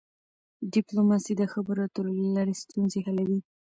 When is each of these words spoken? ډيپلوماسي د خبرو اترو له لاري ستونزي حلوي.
ډيپلوماسي 0.73 1.33
د 1.37 1.43
خبرو 1.53 1.81
اترو 1.87 2.11
له 2.21 2.29
لاري 2.35 2.55
ستونزي 2.63 2.99
حلوي. 3.07 3.39